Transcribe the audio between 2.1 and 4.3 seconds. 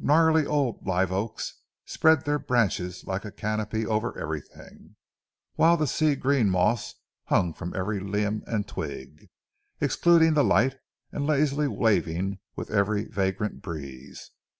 their branches like a canopy over